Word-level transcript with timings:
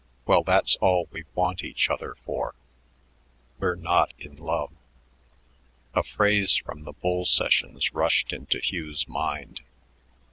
Well, 0.25 0.41
that's 0.41 0.77
all 0.77 1.07
we 1.11 1.25
want 1.35 1.63
each 1.63 1.87
other 1.91 2.15
for. 2.25 2.55
We're 3.59 3.75
not 3.75 4.15
in 4.17 4.35
love." 4.35 4.71
A 5.93 6.01
phrase 6.01 6.55
from 6.55 6.85
the 6.85 6.93
bull 6.93 7.23
sessions 7.25 7.93
rushed 7.93 8.33
into 8.33 8.59
Hugh's 8.59 9.07
mind. 9.07 9.61